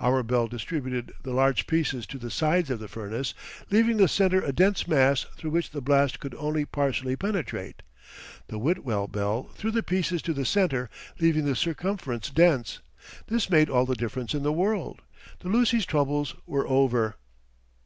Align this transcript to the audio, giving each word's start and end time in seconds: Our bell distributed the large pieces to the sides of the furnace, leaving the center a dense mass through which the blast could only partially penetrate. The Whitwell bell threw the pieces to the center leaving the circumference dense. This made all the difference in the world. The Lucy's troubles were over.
Our 0.00 0.22
bell 0.22 0.48
distributed 0.48 1.14
the 1.22 1.32
large 1.32 1.66
pieces 1.66 2.06
to 2.08 2.18
the 2.18 2.30
sides 2.30 2.68
of 2.68 2.78
the 2.78 2.88
furnace, 2.88 3.32
leaving 3.70 3.96
the 3.96 4.06
center 4.06 4.42
a 4.42 4.52
dense 4.52 4.86
mass 4.86 5.24
through 5.38 5.52
which 5.52 5.70
the 5.70 5.80
blast 5.80 6.20
could 6.20 6.34
only 6.34 6.66
partially 6.66 7.16
penetrate. 7.16 7.80
The 8.48 8.58
Whitwell 8.58 9.08
bell 9.08 9.44
threw 9.54 9.70
the 9.70 9.82
pieces 9.82 10.20
to 10.24 10.34
the 10.34 10.44
center 10.44 10.90
leaving 11.20 11.46
the 11.46 11.56
circumference 11.56 12.28
dense. 12.28 12.80
This 13.28 13.48
made 13.48 13.70
all 13.70 13.86
the 13.86 13.94
difference 13.96 14.34
in 14.34 14.42
the 14.42 14.52
world. 14.52 15.00
The 15.40 15.48
Lucy's 15.48 15.86
troubles 15.86 16.34
were 16.46 16.68
over. 16.68 17.16